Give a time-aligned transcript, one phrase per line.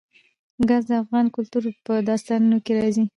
[0.69, 3.03] ګاز د افغان کلتور په داستانونو کې راځي.